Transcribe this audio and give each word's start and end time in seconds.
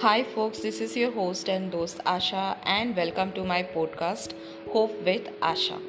Hi, 0.00 0.24
folks, 0.24 0.58
this 0.58 0.80
is 0.80 0.96
your 0.96 1.12
host 1.12 1.48
and 1.48 1.72
host 1.72 1.98
Asha, 2.04 2.56
and 2.64 2.96
welcome 2.96 3.30
to 3.32 3.44
my 3.44 3.62
podcast 3.62 4.32
Hope 4.70 5.00
with 5.04 5.28
Asha. 5.40 5.80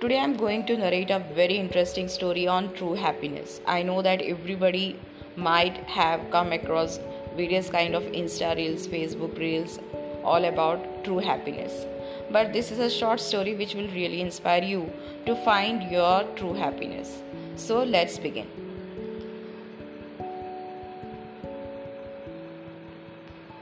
Today, 0.00 0.18
I'm 0.18 0.36
going 0.36 0.64
to 0.66 0.76
narrate 0.78 1.10
a 1.10 1.18
very 1.34 1.56
interesting 1.58 2.08
story 2.08 2.46
on 2.46 2.72
true 2.74 2.94
happiness. 2.94 3.60
I 3.66 3.82
know 3.82 4.00
that 4.00 4.22
everybody 4.22 4.98
might 5.36 5.76
have 5.98 6.30
come 6.30 6.52
across 6.52 6.98
various 7.36 7.68
kind 7.68 7.94
of 7.94 8.04
Insta 8.04 8.56
reels, 8.56 8.86
Facebook 8.88 9.38
reels, 9.38 9.80
all 10.24 10.44
about 10.44 11.04
true 11.04 11.18
happiness. 11.18 11.84
But 12.30 12.54
this 12.54 12.70
is 12.70 12.78
a 12.78 12.88
short 12.88 13.20
story 13.20 13.54
which 13.54 13.74
will 13.74 13.88
really 13.88 14.22
inspire 14.22 14.62
you 14.62 14.90
to 15.26 15.36
find 15.44 15.90
your 15.90 16.24
true 16.36 16.54
happiness. 16.54 17.22
So, 17.56 17.82
let's 17.82 18.18
begin. 18.18 18.65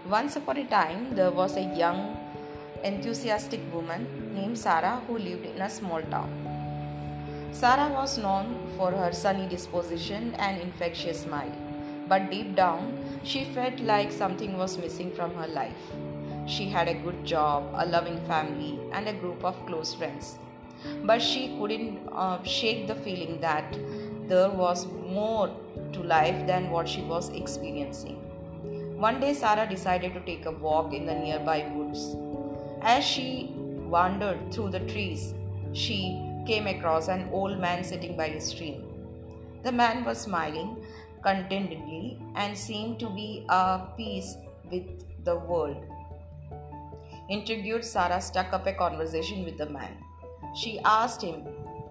Once 0.09 0.37
upon 0.37 0.59
a 0.59 0.65
time, 0.67 1.15
there 1.15 1.31
was 1.31 1.57
a 1.57 1.63
young, 1.63 2.15
enthusiastic 2.83 3.61
woman 3.73 4.07
named 4.35 4.59
Sarah 4.59 5.01
who 5.07 5.17
lived 5.17 5.47
in 5.47 5.63
a 5.63 5.71
small 5.71 6.03
town. 6.03 6.29
Sarah 7.53 7.89
was 7.91 8.19
known 8.19 8.69
for 8.77 8.91
her 8.91 9.13
sunny 9.13 9.47
disposition 9.49 10.35
and 10.35 10.61
infectious 10.61 11.23
smile, 11.23 11.51
but 12.07 12.31
deep 12.31 12.55
down, 12.55 12.99
she 13.23 13.45
felt 13.45 13.81
like 13.81 14.13
something 14.13 14.59
was 14.59 14.77
missing 14.77 15.11
from 15.11 15.35
her 15.37 15.47
life. 15.47 15.93
She 16.47 16.67
had 16.69 16.87
a 16.87 17.01
good 17.03 17.25
job, 17.25 17.73
a 17.73 17.87
loving 17.87 18.21
family, 18.27 18.79
and 18.93 19.09
a 19.09 19.15
group 19.15 19.43
of 19.43 19.65
close 19.65 19.95
friends. 19.95 20.37
But 21.05 21.23
she 21.23 21.57
couldn't 21.59 22.07
uh, 22.13 22.43
shake 22.43 22.89
the 22.89 22.95
feeling 22.95 23.41
that 23.41 23.75
there 24.29 24.51
was 24.51 24.87
more 24.87 25.49
to 25.95 26.03
life 26.03 26.47
than 26.47 26.69
what 26.69 26.91
she 26.91 27.01
was 27.01 27.31
experiencing. 27.31 28.21
One 29.05 29.21
day, 29.21 29.35
Sarah 29.35 29.69
decided 29.69 30.15
to 30.15 30.21
take 30.21 30.47
a 30.47 30.51
walk 30.51 30.95
in 30.95 31.05
the 31.05 31.15
nearby 31.15 31.71
woods. 31.75 32.17
As 32.81 33.05
she 33.05 33.53
wandered 33.95 34.51
through 34.51 34.71
the 34.71 34.81
trees, 34.81 35.35
she 35.75 35.99
came 36.47 36.67
across 36.67 37.09
an 37.09 37.29
old 37.31 37.59
man 37.59 37.85
sitting 37.85 38.17
by 38.17 38.29
a 38.29 38.41
stream. 38.41 38.79
The 39.63 39.73
man 39.73 40.05
was 40.07 40.23
smiling 40.23 40.83
contentedly 41.23 42.19
and 42.35 42.57
seemed 42.57 42.99
to 43.01 43.11
be 43.11 43.45
at 43.51 43.95
peace 43.99 44.37
with 44.71 44.87
the 45.25 45.37
world. 45.37 45.85
Intrigued, 47.29 47.85
Sarah 47.85 48.23
struck 48.23 48.55
up 48.55 48.67
a 48.67 48.73
conversation 48.73 49.45
with 49.45 49.59
the 49.59 49.69
man. 49.69 49.99
She 50.57 50.79
asked 50.83 51.21
him, 51.21 51.41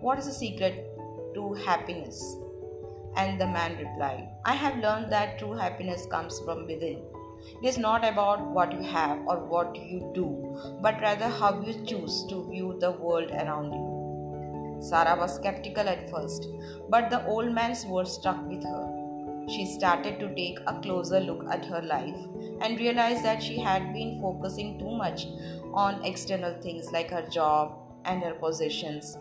What 0.02 0.18
is 0.18 0.26
the 0.26 0.32
secret 0.32 0.98
to 1.36 1.54
happiness? 1.54 2.38
And 3.16 3.40
the 3.40 3.46
man 3.46 3.78
replied, 3.78 4.30
I 4.46 4.56
have 4.56 4.78
learned 4.78 5.12
that 5.12 5.40
true 5.40 5.54
happiness 5.54 6.06
comes 6.06 6.40
from 6.40 6.66
within. 6.66 7.02
It 7.62 7.68
is 7.68 7.78
not 7.78 8.06
about 8.06 8.42
what 8.42 8.72
you 8.72 8.82
have 8.84 9.20
or 9.28 9.40
what 9.40 9.76
you 9.76 10.12
do, 10.14 10.58
but 10.82 11.02
rather 11.02 11.28
how 11.28 11.62
you 11.62 11.74
choose 11.86 12.26
to 12.30 12.50
view 12.50 12.78
the 12.80 12.92
world 12.92 13.32
around 13.32 13.74
you. 13.74 14.82
Sarah 14.82 15.18
was 15.18 15.36
skeptical 15.36 15.88
at 15.88 16.10
first, 16.10 16.48
but 16.90 17.10
the 17.10 17.26
old 17.26 17.54
man's 17.54 17.86
words 17.86 18.12
stuck 18.14 18.46
with 18.48 18.64
her. 18.64 19.04
She 19.50 19.66
started 19.66 20.20
to 20.20 20.34
take 20.36 20.60
a 20.68 20.80
closer 20.82 21.20
look 21.20 21.46
at 21.50 21.66
her 21.66 21.82
life 21.82 22.16
and 22.62 22.80
realized 22.80 23.24
that 23.24 23.44
she 23.44 23.60
had 23.60 23.94
been 23.94 24.20
focusing 24.22 24.80
too 24.80 24.92
much 24.92 25.28
on 25.74 26.04
external 26.04 26.60
things 26.62 26.92
like 26.92 27.12
her 27.12 27.28
job 27.28 27.78
and 28.06 28.24
her 28.24 28.34
possessions 28.34 29.18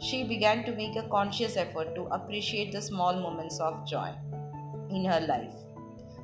she 0.00 0.24
began 0.24 0.64
to 0.64 0.74
make 0.74 0.96
a 0.96 1.08
conscious 1.08 1.56
effort 1.56 1.94
to 1.94 2.02
appreciate 2.06 2.72
the 2.72 2.80
small 2.80 3.14
moments 3.20 3.60
of 3.60 3.86
joy 3.86 4.10
in 4.90 5.04
her 5.04 5.20
life, 5.20 5.54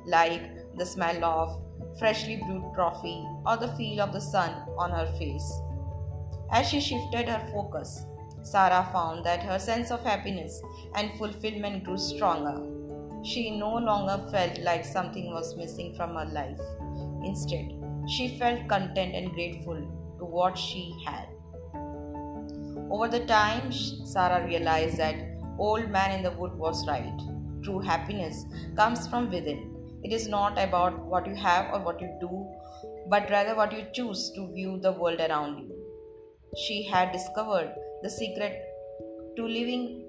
like 0.05 0.41
the 0.77 0.85
smell 0.85 1.23
of 1.23 1.61
freshly 1.99 2.37
brewed 2.37 2.75
coffee 2.75 3.23
or 3.45 3.55
the 3.57 3.67
feel 3.75 4.01
of 4.01 4.13
the 4.13 4.21
sun 4.21 4.51
on 4.77 4.89
her 4.91 5.05
face. 5.17 5.51
As 6.51 6.67
she 6.69 6.81
shifted 6.81 7.29
her 7.29 7.47
focus, 7.51 8.03
Sarah 8.41 8.89
found 8.91 9.25
that 9.25 9.43
her 9.43 9.59
sense 9.59 9.91
of 9.91 10.03
happiness 10.03 10.61
and 10.95 11.11
fulfillment 11.19 11.83
grew 11.83 11.97
stronger. 11.97 12.57
She 13.23 13.59
no 13.59 13.75
longer 13.75 14.25
felt 14.31 14.57
like 14.59 14.85
something 14.85 15.31
was 15.31 15.57
missing 15.57 15.95
from 15.95 16.15
her 16.15 16.25
life. 16.25 16.61
Instead, 17.23 17.73
she 18.07 18.37
felt 18.39 18.67
content 18.69 19.13
and 19.15 19.33
grateful 19.33 19.75
to 20.17 20.25
what 20.25 20.57
she 20.57 20.95
had. 21.05 21.27
Over 22.89 23.09
the 23.09 23.25
time, 23.25 23.71
Sarah 23.71 24.45
realized 24.45 24.97
that 24.97 25.15
old 25.59 25.89
man 25.89 26.11
in 26.11 26.23
the 26.23 26.31
wood 26.31 26.53
was 26.53 26.87
right. 26.87 27.19
True 27.63 27.79
happiness 27.79 28.45
comes 28.77 29.07
from 29.07 29.29
within. 29.29 29.73
It 30.03 30.13
is 30.13 30.27
not 30.27 30.57
about 30.57 31.05
what 31.05 31.27
you 31.27 31.35
have 31.35 31.73
or 31.73 31.81
what 31.81 31.99
you 31.99 32.17
do, 32.21 32.47
but 33.09 33.29
rather 33.29 33.55
what 33.55 33.73
you 33.73 33.85
choose 33.93 34.31
to 34.35 34.53
view 34.53 34.79
the 34.79 34.93
world 34.93 35.19
around 35.19 35.59
you. 35.59 35.75
She 36.65 36.83
had 36.83 37.11
discovered 37.11 37.73
the 38.03 38.09
secret 38.09 38.61
to 39.35 39.45
living 39.45 40.05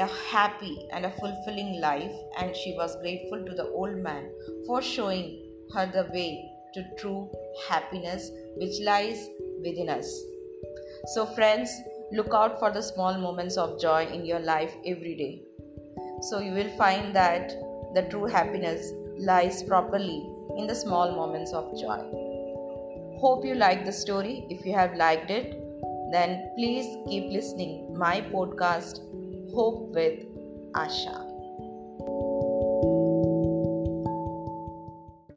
a 0.00 0.06
happy 0.06 0.88
and 0.92 1.06
a 1.06 1.12
fulfilling 1.12 1.80
life, 1.80 2.14
and 2.38 2.56
she 2.56 2.74
was 2.76 3.00
grateful 3.00 3.44
to 3.44 3.54
the 3.54 3.68
old 3.68 3.96
man 3.98 4.30
for 4.66 4.82
showing 4.82 5.44
her 5.74 5.86
the 5.86 6.10
way 6.12 6.44
to 6.74 6.84
true 6.98 7.30
happiness 7.68 8.30
which 8.56 8.80
lies 8.80 9.28
within 9.62 9.88
us. 9.88 10.08
So, 11.14 11.26
friends, 11.26 11.70
Look 12.10 12.32
out 12.32 12.58
for 12.58 12.70
the 12.70 12.82
small 12.82 13.18
moments 13.18 13.56
of 13.58 13.78
joy 13.80 14.06
in 14.06 14.24
your 14.24 14.40
life 14.40 14.74
every 14.86 15.14
day. 15.14 15.42
So 16.22 16.40
you 16.40 16.52
will 16.52 16.70
find 16.78 17.14
that 17.14 17.50
the 17.94 18.02
true 18.10 18.24
happiness 18.24 18.92
lies 19.18 19.62
properly 19.62 20.26
in 20.56 20.66
the 20.66 20.74
small 20.74 21.14
moments 21.14 21.52
of 21.52 21.78
joy. 21.78 21.98
Hope 23.20 23.44
you 23.44 23.54
like 23.54 23.84
the 23.84 23.92
story. 23.92 24.46
If 24.48 24.64
you 24.64 24.72
have 24.72 24.96
liked 24.96 25.30
it, 25.30 25.60
then 26.10 26.50
please 26.56 26.96
keep 27.06 27.30
listening 27.30 27.94
my 27.98 28.22
podcast 28.22 29.00
Hope 29.52 29.94
with 29.94 30.24
Asha. 30.72 31.27